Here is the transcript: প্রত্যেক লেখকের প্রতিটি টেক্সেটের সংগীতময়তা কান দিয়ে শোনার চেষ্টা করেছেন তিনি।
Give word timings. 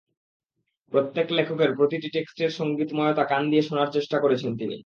প্রত্যেক 0.93 1.27
লেখকের 1.31 1.71
প্রতিটি 1.75 2.07
টেক্সেটের 2.09 2.51
সংগীতময়তা 2.51 3.23
কান 3.25 3.43
দিয়ে 3.49 3.63
শোনার 3.63 3.89
চেষ্টা 3.91 4.17
করেছেন 4.19 4.51
তিনি। 4.57 4.75